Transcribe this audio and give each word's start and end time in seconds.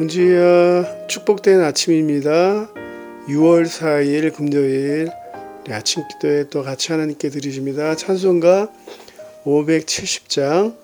봉지야 0.00 1.06
축복된 1.08 1.60
아침입니다. 1.60 2.70
6월 3.28 3.66
4일 3.66 4.34
금요일 4.34 5.10
우리 5.62 5.74
아침 5.74 6.04
기도에 6.08 6.48
또 6.48 6.62
같이 6.62 6.92
하나님께 6.92 7.28
드리십니다. 7.28 7.94
찬송가 7.96 8.70
570장 9.44 10.74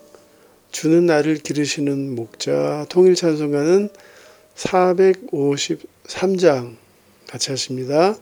주는 0.71 1.07
나를 1.07 1.37
기르시는 1.37 2.15
목자 2.15 2.85
통일 2.91 3.15
찬송가는 3.15 3.89
453장 4.55 6.77
같이 7.27 7.51
하십니다. 7.51 8.17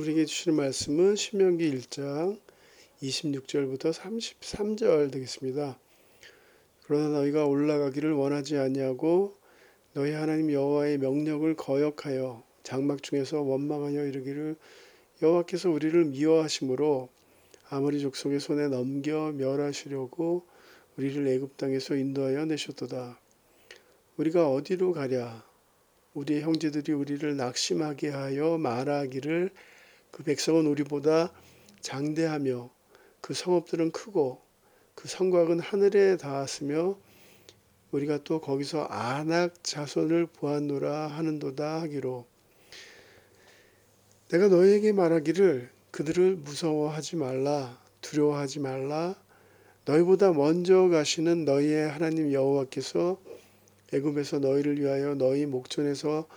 우리에게 0.00 0.24
주시는 0.24 0.56
말씀은 0.56 1.14
신명기 1.14 1.70
1장 1.72 2.40
26절부터 3.02 3.92
33절 3.92 5.12
되겠습니다. 5.12 5.78
그러나 6.84 7.08
너희가 7.18 7.44
올라가기를 7.44 8.12
원하지 8.12 8.56
아니하고 8.56 9.36
너희 9.92 10.12
하나님 10.12 10.50
여호와의 10.50 10.96
명령을 10.96 11.54
거역하여 11.54 12.42
장막 12.62 13.02
중에서 13.02 13.42
원망하여 13.42 14.06
이르기를 14.06 14.56
여호와께서 15.20 15.68
우리를 15.68 16.02
미워하심으로 16.06 17.10
아무리 17.68 18.00
족속의 18.00 18.40
손에 18.40 18.68
넘겨 18.68 19.32
멸하시려고 19.32 20.46
우리를 20.96 21.28
애굽 21.28 21.58
땅에서 21.58 21.96
인도하여 21.96 22.46
내셨도다. 22.46 23.20
우리가 24.16 24.48
어디로 24.48 24.94
가랴? 24.94 25.44
우리 26.14 26.40
형제들이 26.40 26.94
우리를 26.94 27.36
낙심하게 27.36 28.08
하여 28.08 28.56
말하기를 28.56 29.50
그 30.10 30.22
백성은 30.22 30.66
우리보다 30.66 31.32
장대하며 31.80 32.70
그 33.20 33.34
성읍들은 33.34 33.92
크고 33.92 34.40
그 34.94 35.08
성곽은 35.08 35.60
하늘에 35.60 36.16
닿았으며 36.16 36.98
우리가 37.90 38.22
또 38.24 38.40
거기서 38.40 38.84
안악 38.84 39.64
자손을 39.64 40.26
보았노라 40.26 41.08
하는도다 41.08 41.80
하기로. 41.82 42.26
내가 44.28 44.48
너희에게 44.48 44.92
말하기를 44.92 45.70
그들을 45.90 46.36
무서워하지 46.36 47.16
말라 47.16 47.80
두려워하지 48.00 48.60
말라. 48.60 49.14
너희보다 49.84 50.32
먼저 50.32 50.88
가시는 50.88 51.44
너희의 51.44 51.88
하나님 51.88 52.32
여호와께서 52.32 53.18
애굽에서 53.92 54.38
너희를 54.38 54.80
위하여 54.80 55.14
너희 55.14 55.46
목전에서 55.46 56.28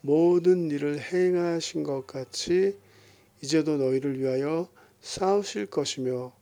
모든 0.00 0.70
일을 0.70 1.00
행하신 1.00 1.82
것 1.82 2.06
같이 2.06 2.76
이제도 3.42 3.76
너희를 3.76 4.18
위하여 4.18 4.68
싸우실 5.00 5.66
것이며 5.66 6.32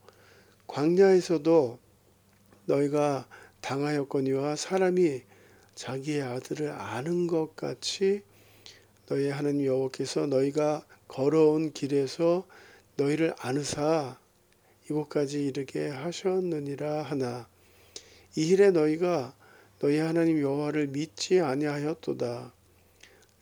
광야에서도 0.67 1.79
너희가 2.67 3.29
당하였거니와 3.61 4.57
사람이 4.57 5.23
자기의 5.75 6.23
아들을 6.23 6.71
아는 6.71 7.27
것 7.27 7.57
같이 7.57 8.23
너희 9.07 9.29
하나님 9.29 9.67
여호와께서 9.67 10.27
너희가 10.27 10.87
걸어온 11.09 11.73
길에서 11.73 12.47
너희를 12.97 13.35
아느사 13.39 14.19
이곳까지 14.89 15.45
이르게 15.45 15.89
하셨느니라 15.89 17.03
하나 17.03 17.49
이 18.37 18.49
일에 18.49 18.71
너희가 18.71 19.35
너희 19.79 19.99
하나님 19.99 20.41
여호와를 20.41 20.89
믿지 20.89 21.41
아니하였도다. 21.41 22.53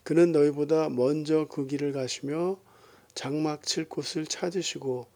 그는 0.02 0.32
너희보다 0.32 0.88
먼저 0.88 1.46
그 1.46 1.66
길을 1.66 1.93
가시며 1.93 2.58
장막 3.14 3.62
칠 3.64 3.88
곳을 3.88 4.26
찾으시고 4.26 5.06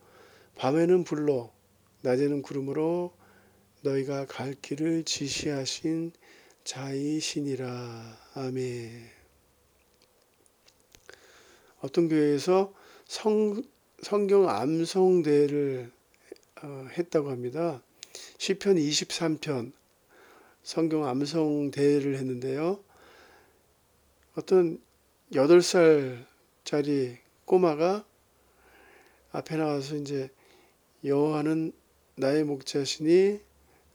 밤에는 0.56 1.04
불로 1.04 1.52
낮에는 2.02 2.42
구름으로 2.42 3.12
너희가 3.82 4.26
갈 4.26 4.54
길을 4.54 5.04
지시하신 5.04 6.12
자이시니라. 6.64 8.18
아멘. 8.34 9.10
어떤 11.80 12.08
교회에서 12.08 12.74
성, 13.06 13.62
성경 14.02 14.48
암송대를 14.48 15.92
어, 16.62 16.86
했다고 16.96 17.30
합니다. 17.30 17.82
시편 18.38 18.76
23편 18.76 19.72
성경 20.62 21.06
암송 21.06 21.70
대회를 21.70 22.16
했는데요. 22.16 22.82
어떤 24.34 24.80
8살짜리 25.32 27.18
꼬마가 27.46 28.04
앞에 29.32 29.56
나와서 29.56 29.96
이제 29.96 30.28
여호와는 31.04 31.72
나의 32.16 32.44
목자시니 32.44 33.40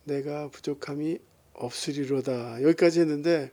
내가 0.05 0.49
부족함이 0.49 1.19
없으리로다. 1.53 2.63
여기까지 2.63 3.01
했는데 3.01 3.51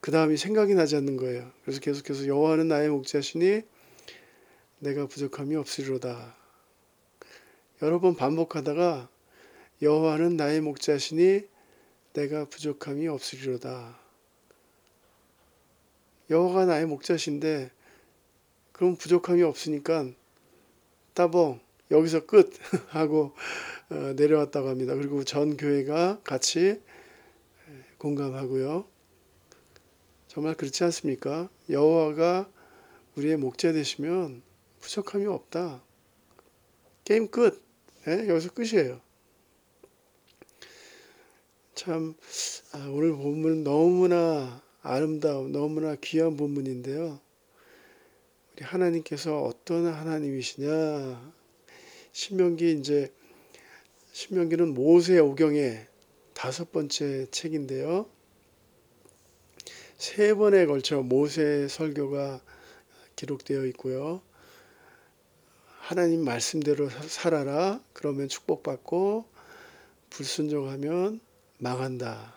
그 0.00 0.10
다음이 0.10 0.36
생각이 0.36 0.74
나지 0.74 0.94
않는 0.96 1.16
거예요. 1.16 1.50
그래서 1.62 1.80
계속해서 1.80 2.26
여호와는 2.26 2.68
나의 2.68 2.90
목자시니 2.90 3.62
내가 4.78 5.06
부족함이 5.06 5.56
없으리로다. 5.56 6.36
여러 7.82 7.98
번 7.98 8.14
반복하다가 8.14 9.08
여호와는 9.82 10.36
나의 10.36 10.60
목자시니 10.60 11.42
내가 12.12 12.44
부족함이 12.44 13.08
없으리로다. 13.08 13.98
여호와가 16.30 16.66
나의 16.66 16.86
목자신데 16.86 17.70
그럼 18.76 18.94
부족함이 18.96 19.42
없으니까 19.42 20.06
따봉 21.14 21.60
여기서 21.90 22.26
끝 22.26 22.52
하고 22.88 23.32
어, 23.88 24.12
내려왔다고 24.14 24.68
합니다. 24.68 24.94
그리고 24.94 25.24
전 25.24 25.56
교회가 25.56 26.20
같이 26.22 26.82
공감하고요. 27.96 28.86
정말 30.28 30.54
그렇지 30.56 30.84
않습니까? 30.84 31.48
여호와가 31.70 32.50
우리의 33.16 33.38
목자 33.38 33.72
되시면 33.72 34.42
부족함이 34.80 35.24
없다. 35.24 35.82
게임 37.04 37.28
끝. 37.28 37.64
네? 38.04 38.28
여기서 38.28 38.52
끝이에요. 38.52 39.00
참 41.74 42.14
아, 42.74 42.90
오늘 42.92 43.12
본문은 43.12 43.64
너무나 43.64 44.60
아름다운 44.82 45.50
너무나 45.52 45.94
귀한 45.94 46.36
본문인데요. 46.36 47.24
하나님께서 48.60 49.42
어떤 49.42 49.86
하나님이시냐? 49.86 51.32
신명기 52.12 52.78
이제 52.78 53.12
신명기는 54.12 54.72
모세 54.72 55.18
오경의 55.18 55.86
다섯 56.32 56.72
번째 56.72 57.26
책인데요. 57.30 58.06
세 59.98 60.34
번에 60.34 60.66
걸쳐 60.66 61.02
모세 61.02 61.68
설교가 61.68 62.40
기록되어 63.16 63.66
있고요. 63.66 64.22
하나님 65.80 66.24
말씀대로 66.24 66.88
살아라. 66.88 67.80
그러면 67.92 68.28
축복받고 68.28 69.26
불순종하면 70.10 71.20
망한다. 71.58 72.34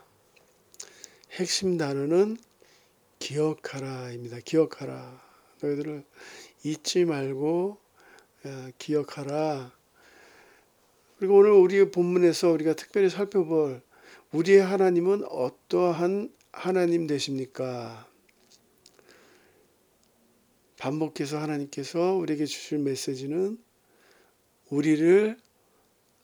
핵심 1.31 1.77
단어는 1.77 2.37
기억하라입니다. 3.19 4.39
기억하라. 4.45 5.28
너희들을 5.61 6.03
잊지 6.63 7.05
말고 7.05 7.77
기억하라. 8.77 9.71
그리고 11.17 11.37
오늘 11.37 11.51
우리 11.51 11.91
본문에서 11.91 12.49
우리가 12.51 12.73
특별히 12.73 13.09
살펴볼 13.09 13.81
우리의 14.31 14.61
하나님은 14.61 15.25
어떠한 15.25 16.33
하나님 16.51 17.07
되십니까? 17.07 18.07
반복해서 20.77 21.39
하나님께서 21.39 22.13
우리에게 22.13 22.45
주실 22.45 22.77
메시지는 22.79 23.57
우리를 24.69 25.37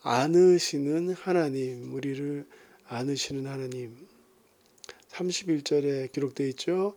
안으시는 0.02 1.14
하나님, 1.14 1.94
우리를 1.94 2.48
안으시는 2.86 3.48
하나님. 3.48 4.08
31절에 5.10 6.12
기록되어 6.12 6.48
있죠. 6.48 6.96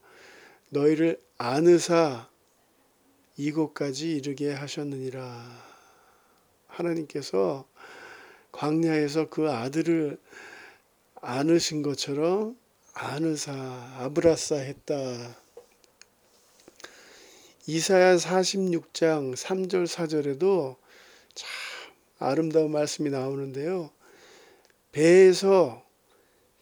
너희를 0.68 1.20
안으사 1.40 2.28
이곳까지 3.36 4.16
이르게 4.16 4.52
하셨느니라. 4.52 5.46
하나님께서 6.66 7.64
광야에서 8.50 9.28
그 9.28 9.48
아들을 9.48 10.18
안으신 11.20 11.82
것처럼 11.82 12.58
안으사 12.92 13.52
아브라사 13.98 14.56
했다. 14.56 15.36
이사야 17.68 18.16
46장 18.16 19.36
3절 19.36 19.86
4절에도 19.86 20.74
참 21.36 21.48
아름다운 22.18 22.72
말씀이 22.72 23.10
나오는데요. 23.10 23.92
배에서 24.90 25.86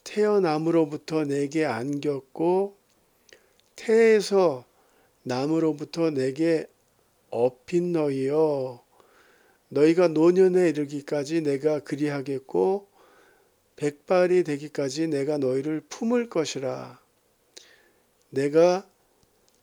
태어남으로부터 0.05 1.25
내게 1.25 1.65
안겼고 1.65 2.76
태에서 3.77 4.65
남으로부터 5.23 6.11
내게 6.11 6.67
업힌 7.31 7.93
너희여 7.93 8.85
너희가 9.69 10.09
노년에 10.09 10.69
이르기까지 10.71 11.43
내가 11.43 11.81
그리하겠고 11.81 12.89
백발이 13.77 14.45
되기까지 14.45 15.09
내가 15.09 15.39
너희를 15.39 15.83
품을 15.89 16.31
것이라. 16.31 16.99
내가 18.31 18.89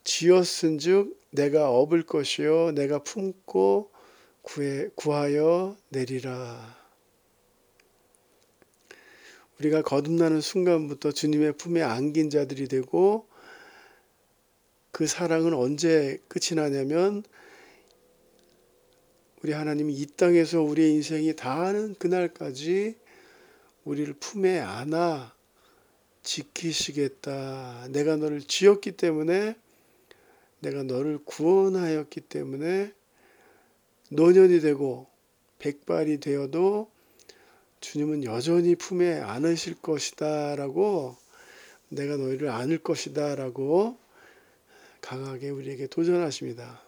지었은즉 0.04 1.20
내가 1.32 1.70
업을 1.70 2.04
것이요 2.04 2.72
내가 2.74 3.00
품고 3.00 3.92
구해, 4.44 4.90
구하여 4.96 5.76
내리라. 5.90 6.78
우리가 9.60 9.82
거듭나는 9.82 10.42
순간부터 10.42 11.12
주님의 11.12 11.54
품에 11.54 11.82
안긴 11.82 12.30
자들이 12.30 12.68
되고 12.68 13.28
그 14.94 15.08
사랑은 15.08 15.56
언제 15.56 16.22
끝이 16.28 16.56
나냐면 16.56 17.24
우리 19.42 19.52
하나님이 19.52 19.92
이 19.92 20.06
땅에서 20.06 20.62
우리의 20.62 20.94
인생이 20.94 21.36
다하는 21.36 21.96
그날까지 21.96 22.96
우리를 23.86 24.14
품에 24.20 24.60
안아 24.60 25.34
지키시겠다. 26.22 27.88
내가 27.90 28.18
너를 28.18 28.44
지었기 28.44 28.92
때문에 28.92 29.56
내가 30.60 30.84
너를 30.84 31.18
구원하였기 31.26 32.22
때문에 32.22 32.94
노년이 34.12 34.60
되고 34.60 35.08
백발이 35.58 36.20
되어도 36.20 36.92
주님은 37.82 38.26
여전히 38.26 38.76
품에 38.76 39.22
안으실 39.22 39.74
것이다라고 39.82 41.18
내가 41.90 42.16
너희를 42.16 42.50
안을 42.50 42.78
것이다라고 42.78 44.03
강하게 45.04 45.50
우리에게 45.50 45.88
도전하십니다. 45.88 46.82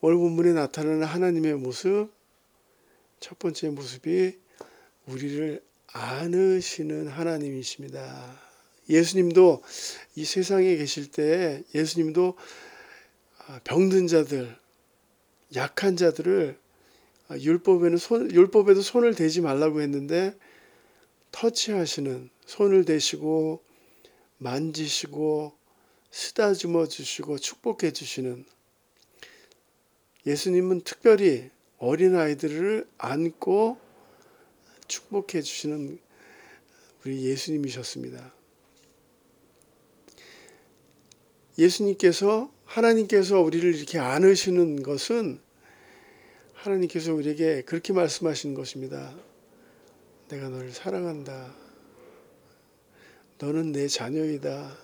오늘 0.00 0.16
본문에 0.16 0.54
나타나는 0.54 1.04
하나님의 1.04 1.56
모습 1.56 2.10
첫 3.20 3.38
번째 3.38 3.68
모습이 3.68 4.38
우리를 5.06 5.62
안으시는 5.92 7.08
하나님이십니다. 7.08 8.40
예수님도 8.88 9.62
이 10.16 10.24
세상에 10.24 10.74
계실 10.76 11.10
때 11.10 11.62
예수님도 11.74 12.38
병든 13.64 14.06
자들, 14.06 14.56
약한 15.54 15.96
자들을 15.96 16.58
율법에는 17.30 17.98
손, 17.98 18.32
율법에도 18.32 18.80
손을 18.80 19.14
대지 19.14 19.42
말라고 19.42 19.82
했는데 19.82 20.34
터치하시는 21.30 22.30
손을 22.46 22.86
대시고 22.86 23.62
만지시고 24.40 25.52
쓰다듬어 26.10 26.86
주시고 26.86 27.38
축복해 27.38 27.92
주시는 27.92 28.44
예수님은 30.26 30.80
특별히 30.82 31.50
어린 31.78 32.16
아이들을 32.16 32.86
안고 32.98 33.78
축복해 34.88 35.40
주시는 35.42 35.98
우리 37.04 37.24
예수님이셨습니다. 37.24 38.34
예수님께서 41.58 42.52
하나님께서 42.64 43.40
우리를 43.40 43.74
이렇게 43.74 43.98
안으시는 43.98 44.82
것은 44.82 45.40
하나님께서 46.54 47.14
우리에게 47.14 47.62
그렇게 47.62 47.92
말씀하시는 47.92 48.54
것입니다. 48.54 49.14
내가 50.28 50.48
너를 50.48 50.72
사랑한다. 50.72 51.59
너는 53.40 53.72
내 53.72 53.88
자녀이다. 53.88 54.76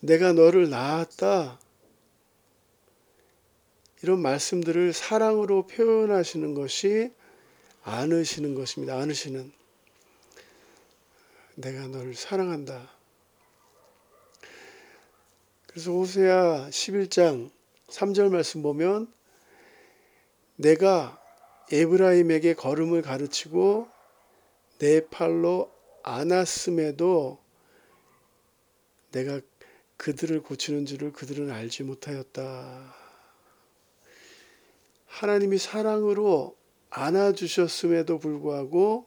내가 0.00 0.32
너를 0.32 0.70
낳았다. 0.70 1.60
이런 4.02 4.20
말씀들을 4.20 4.94
사랑으로 4.94 5.66
표현하시는 5.66 6.54
것이 6.54 7.12
안으시는 7.82 8.54
것입니다. 8.54 8.96
안으시는. 8.96 9.52
내가 11.56 11.86
너를 11.88 12.14
사랑한다. 12.14 12.90
그래서 15.66 15.90
호세아 15.92 16.68
11장 16.70 17.50
3절 17.88 18.30
말씀 18.32 18.62
보면 18.62 19.12
내가 20.56 21.20
에브라임에게 21.70 22.54
걸음을 22.54 23.02
가르치고 23.02 23.88
내 24.78 25.06
팔로 25.08 25.74
안았음에도 26.04 27.42
내가 29.10 29.40
그들을 29.96 30.42
고치는 30.42 30.84
줄을 30.86 31.12
그들은 31.12 31.50
알지 31.50 31.82
못하였다. 31.82 32.94
하나님이 35.06 35.58
사랑으로 35.58 36.56
안아주셨음에도 36.90 38.18
불구하고 38.18 39.06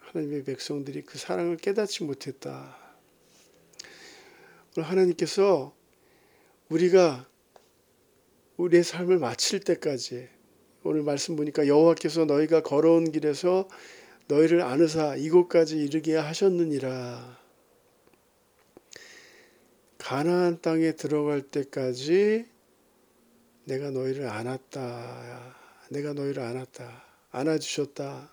하나님의 0.00 0.44
백성들이 0.44 1.02
그 1.02 1.18
사랑을 1.18 1.56
깨닫지 1.56 2.02
못했다. 2.02 2.76
오늘 4.76 4.88
하나님께서 4.88 5.72
우리가 6.68 7.28
우리의 8.56 8.82
삶을 8.82 9.18
마칠 9.18 9.60
때까지 9.60 10.28
오늘 10.82 11.02
말씀 11.02 11.36
보니까 11.36 11.66
여호와께서 11.66 12.24
너희가 12.24 12.62
걸어온 12.62 13.12
길에서 13.12 13.68
너희를 14.30 14.62
안으사 14.62 15.16
이곳까지 15.16 15.76
이르게 15.76 16.14
하셨느니라. 16.14 17.36
가나안 19.98 20.60
땅에 20.62 20.92
들어갈 20.92 21.42
때까지 21.42 22.46
내가 23.64 23.90
너희를 23.90 24.28
안았다. 24.28 25.56
내가 25.90 26.12
너희를 26.12 26.44
안았다. 26.44 27.04
안아주셨다. 27.32 28.32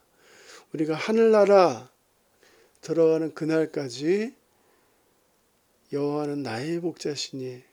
우리가 0.73 0.93
하늘나라 0.93 1.89
들어가는 2.81 3.33
그날까지 3.33 4.35
여호와는 5.91 6.43
나의 6.43 6.77
목자시니 6.77 7.63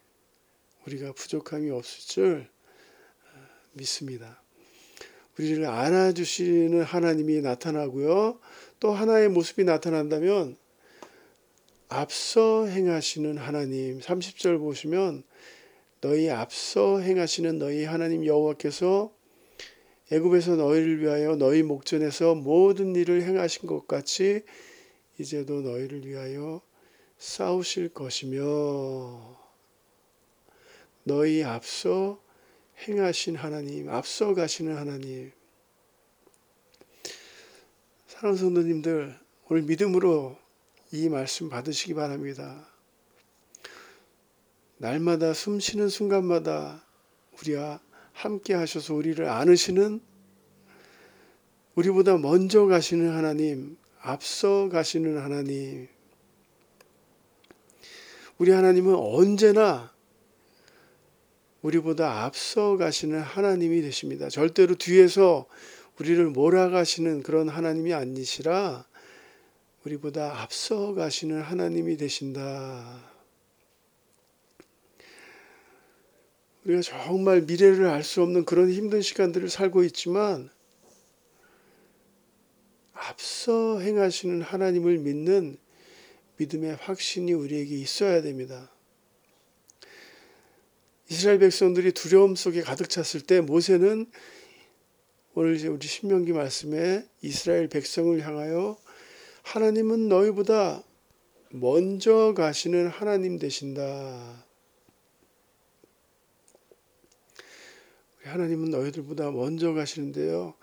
우리가 0.87 1.13
부족함이 1.13 1.71
없을 1.71 2.01
줄 2.01 2.49
믿습니다. 3.73 4.44
우리를 5.39 5.67
안아주시는 5.67 6.83
하나님이 6.83 7.41
나타나고요. 7.41 8.39
또 8.81 8.93
하나의 8.93 9.29
모습이 9.29 9.65
나타난다면 9.65 10.57
앞서 11.89 12.67
행하시는 12.67 13.37
하나님 13.39 14.01
30절 14.01 14.59
보시면 14.59 15.25
너희 16.01 16.31
앞서 16.31 17.01
행하시는 17.01 17.59
너희 17.59 17.85
하나님 17.85 18.27
여호와께서 18.27 19.13
애굽에서 20.13 20.57
너희를 20.57 21.01
위하여 21.01 21.35
너희 21.37 21.63
목전에서 21.63 22.35
모든 22.35 22.95
일을 22.95 23.23
행하신 23.23 23.67
것 23.67 23.89
같이 23.89 24.43
이제도 25.19 25.63
너희를 25.63 26.07
위하여 26.07 26.61
싸우실 27.19 27.91
것이며 27.91 29.39
너희 31.05 31.43
앞서 31.43 32.24
행하신 32.81 33.37
하나님, 33.37 33.89
앞서 33.89 34.35
가시는 34.35 34.77
하나님. 34.77 35.33
사랑하는 38.09 38.37
성도님들, 38.37 39.19
오늘 39.49 39.63
믿음으로 39.63 40.37
이 40.93 41.09
말씀 41.09 41.49
받으시기 41.49 41.95
바랍니다. 41.95 42.69
날마다 44.79 45.33
숨 45.33 45.61
쉬는 45.61 45.89
순간마다 45.89 46.85
우리와 47.41 47.81
함께 48.13 48.55
하셔서 48.55 48.95
우리를 48.95 49.27
안으시는 49.29 50.01
우리보다 51.75 52.19
먼저 52.19 52.67
가시는 52.67 53.15
하나님, 53.15 53.77
앞서 54.01 54.69
가시는 54.69 55.19
하나님. 55.19 55.89
우리 58.39 58.51
하나님은 58.51 58.95
언제나 58.95 59.94
우리보다 61.65 62.25
앞서 62.25 62.77
가시는 62.77 63.21
하나님이 63.21 63.81
되십니다. 63.81 64.29
절대로 64.29 64.75
뒤에서 64.75 65.47
우리를 65.99 66.23
몰아가시는 66.27 67.23
그런 67.23 67.49
하나님이 67.49 67.95
아니시라 67.95 68.87
우리보다 69.85 70.43
앞서 70.43 70.93
가시는 70.93 71.41
하나님이 71.41 71.97
되신다. 71.97 73.03
우리가 76.65 76.83
정말 76.83 77.43
미래를 77.43 77.87
알 77.87 78.03
수 78.03 78.23
없는 78.23 78.45
그런 78.45 78.71
힘든 78.71 79.01
시간들을 79.01 79.49
살고 79.49 79.85
있지만 79.85 80.51
앞서 82.93 83.81
행하시는 83.81 84.43
하나님을 84.43 84.99
믿는 84.99 85.57
믿음의 86.37 86.77
확신이 86.77 87.33
우리에게 87.33 87.75
있어야 87.77 88.21
됩니다. 88.21 88.74
이스라엘 91.15 91.39
백성들이 91.39 91.93
두려움 91.93 92.35
속에 92.35 92.61
가득 92.63 92.91
찼을 92.91 93.25
때 93.25 93.41
모세는 93.41 94.11
오늘 95.35 95.55
이제 95.55 95.69
우리 95.69 95.87
신명기 95.87 96.33
말씀에 96.33 97.09
이스라엘 97.23 97.69
백성을 97.69 98.21
향하여 98.21 98.77
하나님은 99.45 100.09
너희보다 100.09 100.83
먼저 101.51 102.35
가시는 102.37 102.89
하나님 102.89 103.39
되신다. 103.39 104.45
하나님은 108.25 108.71
너희들보다 108.71 109.31
먼저 109.31 109.73
가시는데요. 109.73 110.55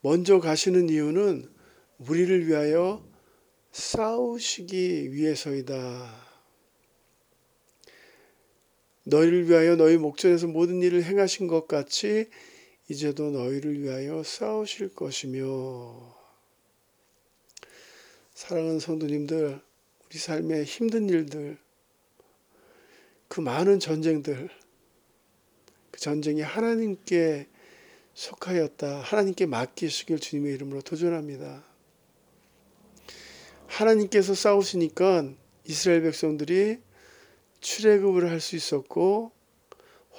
먼저 0.00 0.40
가시는 0.40 0.88
이유는 0.88 1.48
우리를 1.98 2.48
위하여 2.48 3.06
싸우시기 3.70 5.12
위해서이다. 5.12 6.31
너희를 9.04 9.48
위하여 9.48 9.76
너희 9.76 9.96
목전에서 9.96 10.46
모든 10.46 10.82
일을 10.82 11.04
행하신 11.04 11.46
것 11.46 11.66
같이 11.66 12.28
이제도 12.88 13.30
너희를 13.30 13.80
위하여 13.80 14.22
싸우실 14.22 14.94
것이며. 14.94 16.14
사랑하는 18.34 18.80
성도님들 18.80 19.60
우리 20.06 20.18
삶의 20.18 20.64
힘든 20.64 21.08
일들 21.08 21.58
그 23.28 23.40
많은 23.40 23.78
전쟁들 23.78 24.48
그 25.90 26.00
전쟁이 26.00 26.42
하나님께 26.42 27.48
속하였다 28.14 29.00
하나님께 29.00 29.46
맡기시길 29.46 30.18
주님의 30.18 30.54
이름으로 30.54 30.82
도전합니다. 30.82 31.64
하나님께서 33.66 34.34
싸우시니까 34.34 35.32
이스라엘 35.64 36.02
백성들이 36.02 36.78
출애굽을 37.62 38.28
할 38.28 38.40
수 38.40 38.56
있었고 38.56 39.32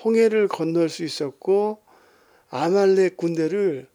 홍해를 0.03 0.47
건널 0.47 0.89
수 0.89 1.03
있었고 1.03 1.83
아말렉 2.49 3.17
군대를 3.17 3.87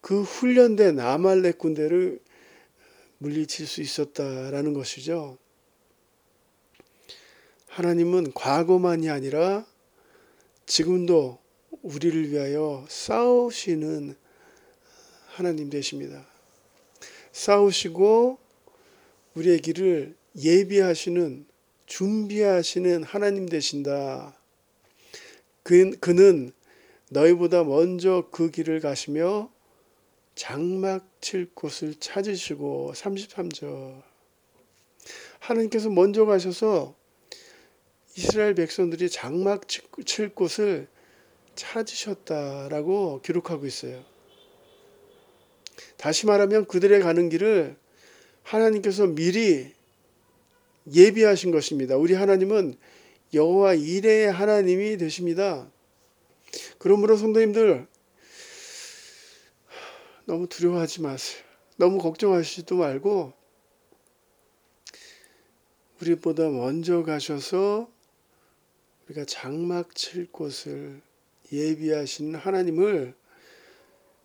그 0.00 0.22
훈련된 0.22 1.00
아말렉 1.00 1.58
군대를 1.58 2.20
물리칠 3.18 3.66
수 3.66 3.82
있었다라는 3.82 4.72
것이죠. 4.72 5.36
하나님은 7.66 8.32
과거만이 8.32 9.10
아니라 9.10 9.66
지금도 10.66 11.38
우리를 11.82 12.30
위하여 12.30 12.86
싸우시는 12.88 14.16
하나님 15.26 15.68
되십니다. 15.68 16.26
싸우시고 17.32 18.38
우리의 19.34 19.60
길을 19.60 20.16
예비하시는 20.36 21.46
준비하시는 21.88 23.02
하나님 23.02 23.48
되신다. 23.48 24.36
그, 25.62 25.90
그는 25.98 26.52
너희보다 27.10 27.64
먼저 27.64 28.28
그 28.30 28.50
길을 28.50 28.80
가시며 28.80 29.50
장막 30.34 31.08
칠 31.20 31.50
곳을 31.52 31.94
찾으시고 31.94 32.92
33절 32.94 34.02
하나님께서 35.40 35.88
먼저 35.88 36.26
가셔서 36.26 36.94
이스라엘 38.16 38.54
백성들이 38.54 39.08
장막 39.08 39.62
칠 39.68 40.28
곳을 40.28 40.88
찾으셨다라고 41.54 43.22
기록하고 43.22 43.66
있어요. 43.66 44.04
다시 45.96 46.26
말하면 46.26 46.66
그들의 46.66 47.00
가는 47.00 47.28
길을 47.28 47.76
하나님께서 48.42 49.06
미리 49.06 49.77
예비하신 50.92 51.50
것입니다. 51.50 51.96
우리 51.96 52.14
하나님은 52.14 52.76
여호와 53.34 53.74
이레의 53.74 54.32
하나님이 54.32 54.96
되십니다. 54.96 55.70
그러므로 56.78 57.16
성도님들 57.16 57.86
너무 60.24 60.48
두려워하지 60.48 61.02
마세요. 61.02 61.42
너무 61.76 61.98
걱정하시지도 61.98 62.76
말고 62.76 63.32
우리보다 66.00 66.48
먼저 66.48 67.02
가셔서 67.02 67.90
우리가 69.06 69.24
장막 69.24 69.94
칠 69.94 70.30
곳을 70.30 71.00
예비하신 71.52 72.34
하나님을 72.34 73.14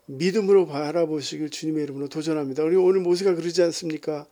믿음으로 0.05 0.67
바라보시길 0.67 1.49
주님의 1.49 1.83
이름으로 1.83 2.09
도전합니다. 2.09 2.63
우리 2.63 2.75
오늘 2.75 2.99
모세가 2.99 3.35
그러지 3.35 3.63
않습니까? 3.63 4.27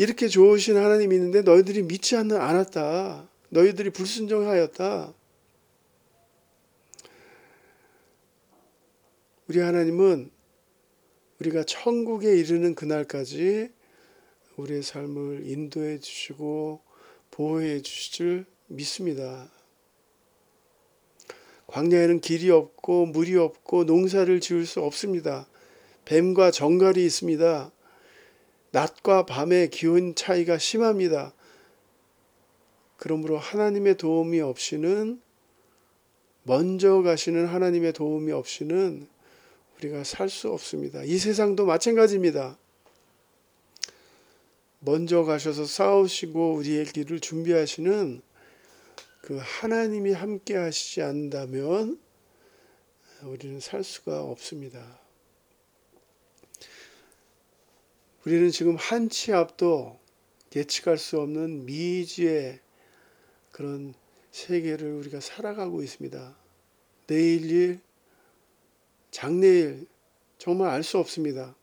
이렇게 0.00 0.28
좋으신 0.28 0.78
하나님이 0.78 1.14
있는데 1.16 1.42
너희들이 1.42 1.82
믿지 1.82 2.16
않았다. 2.16 3.28
너희들이 3.50 3.90
불순종하였다. 3.90 5.12
우리 9.48 9.58
하나님은 9.58 10.30
우리가 11.38 11.64
천국에 11.64 12.34
이르는 12.34 12.74
그날까지 12.74 13.68
우리의 14.56 14.82
삶을 14.82 15.42
인도해 15.44 15.98
주시고 15.98 16.80
보호해 17.30 17.82
주실 17.82 18.12
줄 18.14 18.46
믿습니다. 18.68 19.52
광야에는 21.66 22.22
길이 22.22 22.48
없고 22.48 23.04
물이 23.04 23.36
없고 23.36 23.84
농사를 23.84 24.40
지을 24.40 24.64
수 24.64 24.80
없습니다. 24.80 25.46
뱀과 26.06 26.52
정갈이 26.52 27.04
있습니다. 27.04 27.70
낮과 28.72 29.26
밤의 29.26 29.70
기온 29.70 30.14
차이가 30.14 30.58
심합니다. 30.58 31.34
그러므로 32.96 33.38
하나님의 33.38 33.96
도움이 33.96 34.40
없이는 34.40 35.20
먼저 36.42 37.02
가시는 37.02 37.46
하나님의 37.46 37.92
도움이 37.92 38.32
없이는 38.32 39.08
우리가 39.78 40.04
살 40.04 40.28
수 40.28 40.50
없습니다. 40.52 41.02
이 41.04 41.18
세상도 41.18 41.66
마찬가지입니다. 41.66 42.58
먼저 44.80 45.24
가셔서 45.24 45.64
싸우시고 45.64 46.54
우리의 46.54 46.86
길을 46.86 47.20
준비하시는 47.20 48.22
그 49.22 49.38
하나님이 49.40 50.12
함께 50.12 50.56
하시지 50.56 51.02
않는다면 51.02 52.00
우리는 53.22 53.60
살 53.60 53.84
수가 53.84 54.22
없습니다. 54.22 54.98
우리는 58.26 58.50
지금 58.50 58.76
한 58.76 59.08
치 59.08 59.32
앞도 59.32 59.98
예측할 60.54 60.98
수 60.98 61.20
없는 61.20 61.64
미지의 61.64 62.60
그런 63.50 63.94
세계를 64.30 64.92
우리가 64.92 65.20
살아가고 65.20 65.82
있습니다. 65.82 66.36
내일 67.06 67.50
일, 67.50 67.80
장래일 69.10 69.86
정말 70.38 70.70
알 70.70 70.82
수 70.82 70.98
없습니다. 70.98 71.54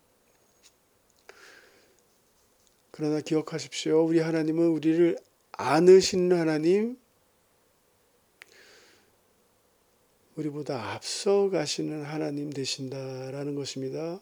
그러나 2.92 3.22
기억하십시오. 3.22 4.04
우리 4.04 4.20
하나님은 4.20 4.68
우리를 4.70 5.18
안으시는 5.52 6.38
하나님, 6.38 6.98
우리보다 10.36 10.94
앞서 10.94 11.50
가시는 11.50 12.04
하나님 12.04 12.52
되신다라는 12.52 13.56
것입니다. 13.56 14.20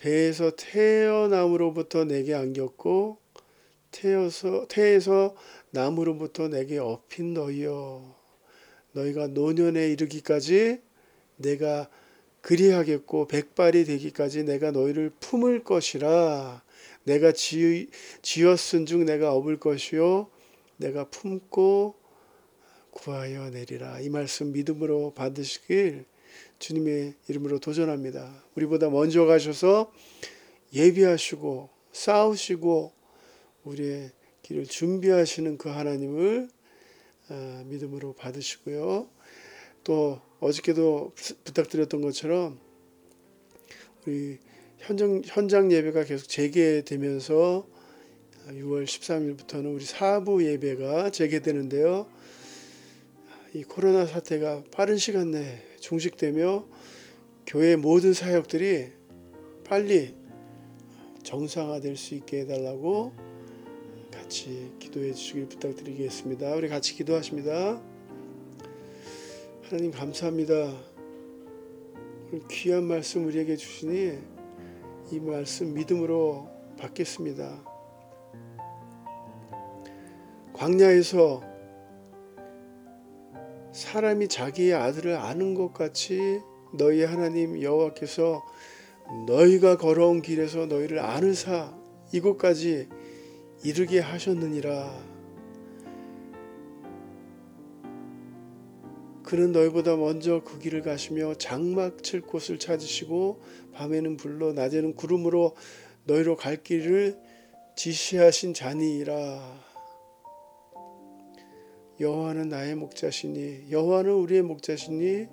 배에서 0.00 0.52
태어남으로부터 0.56 2.04
내게 2.04 2.32
안겼고 2.32 3.18
태어서 3.90 4.66
태에서 4.66 5.36
남으로부터 5.72 6.48
내게 6.48 6.78
업힌 6.78 7.34
너희여. 7.34 8.16
너희가 8.92 9.26
노년에 9.26 9.88
이르기까지 9.90 10.80
내가 11.36 11.90
그리하겠고 12.40 13.28
백발이 13.28 13.84
되기까지 13.84 14.44
내가 14.44 14.70
너희를 14.70 15.10
품을 15.20 15.64
것이라. 15.64 16.62
내가 17.04 17.32
지, 17.32 17.90
지었은즉 18.22 19.04
내가 19.04 19.34
업을 19.34 19.60
것이요. 19.60 20.30
내가 20.78 21.04
품고 21.10 21.94
구하여 22.90 23.50
내리라. 23.50 24.00
이 24.00 24.08
말씀 24.08 24.52
믿음으로 24.52 25.12
받으시길 25.12 26.06
주님의 26.60 27.14
이름으로 27.26 27.58
도전합니다. 27.58 28.44
우리보다 28.54 28.90
먼저 28.90 29.24
가셔서 29.24 29.90
예비하시고 30.72 31.70
싸우시고 31.90 32.92
우리의 33.64 34.12
길을 34.42 34.66
준비하시는 34.66 35.58
그 35.58 35.70
하나님을 35.70 36.48
아, 37.30 37.64
믿음으로 37.66 38.12
받으시고요. 38.12 39.08
또 39.84 40.20
어저께도 40.40 41.12
부탁드렸던 41.44 42.02
것처럼 42.02 42.58
우리 44.06 44.38
현장, 44.78 45.22
현장 45.24 45.72
예배가 45.72 46.04
계속 46.04 46.28
재개되면서 46.28 47.66
6월 48.48 48.84
13일부터는 48.84 49.74
우리 49.74 49.84
사부 49.84 50.44
예배가 50.44 51.10
재개되는데요. 51.10 52.06
이 53.54 53.62
코로나 53.64 54.06
사태가 54.06 54.64
빠른 54.72 54.96
시간 54.96 55.30
내에 55.30 55.69
종식되며 55.80 56.64
교회 57.46 57.74
모든 57.74 58.12
사역들이 58.12 58.92
빨리 59.64 60.14
정상화될 61.22 61.96
수 61.96 62.14
있게 62.14 62.40
해달라고 62.40 63.12
같이 64.12 64.72
기도해 64.78 65.12
주시길 65.12 65.48
부탁드리겠습니다. 65.48 66.54
우리 66.54 66.68
같이 66.68 66.94
기도하십니다. 66.94 67.82
하나님 69.62 69.90
감사합니다. 69.90 70.76
귀한 72.50 72.84
말씀 72.84 73.26
우리에게 73.26 73.56
주시니 73.56 74.18
이 75.10 75.20
말씀 75.20 75.74
믿음으로 75.74 76.48
받겠습니다. 76.78 77.64
광야에서 80.52 81.49
사람이 83.72 84.28
자기의 84.28 84.74
아들을 84.74 85.16
아는 85.16 85.54
것 85.54 85.72
같이 85.72 86.40
너희 86.72 87.04
하나님 87.04 87.60
여호와께서 87.62 88.44
너희가 89.26 89.76
걸어온 89.76 90.22
길에서 90.22 90.66
너희를 90.66 90.98
아는사 90.98 91.76
이곳까지 92.12 92.88
이르게 93.62 94.00
하셨느니라. 94.00 95.10
그는 99.22 99.52
너희보다 99.52 99.94
먼저 99.94 100.42
그 100.42 100.58
길을 100.58 100.82
가시며 100.82 101.34
장막 101.34 102.02
칠 102.02 102.20
곳을 102.20 102.58
찾으시고 102.58 103.40
밤에는 103.74 104.16
불로 104.16 104.52
낮에는 104.52 104.96
구름으로 104.96 105.54
너희로 106.04 106.34
갈 106.36 106.62
길을 106.62 107.16
지시하신 107.76 108.54
자니이라. 108.54 109.69
여호와는 112.00 112.48
나의 112.48 112.74
목자시니 112.76 113.70
여호와는 113.70 114.12
우리의 114.12 114.42
목자시니 114.42 115.26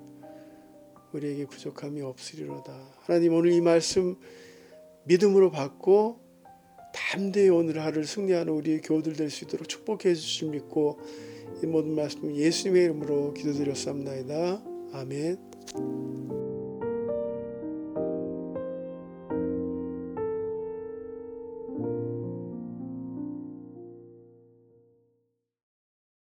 우리에게 1.12 1.46
부족함이 1.46 2.02
없으리로다. 2.02 2.72
하나님 3.00 3.32
오늘 3.32 3.52
이 3.52 3.60
말씀 3.62 4.16
믿음으로 5.04 5.50
받고 5.50 6.20
담대히 6.92 7.48
오늘 7.48 7.80
하루를 7.82 8.04
승리하는 8.04 8.52
우리의 8.52 8.82
교우들 8.82 9.14
될 9.14 9.30
수 9.30 9.44
있도록 9.44 9.68
축복해 9.68 10.14
주실 10.14 10.50
믿고 10.50 11.00
이 11.62 11.66
모든 11.66 11.94
말씀 11.94 12.34
예수님의 12.34 12.84
이름으로 12.84 13.32
기도드렸습니다. 13.32 14.62
아멘. 14.92 16.47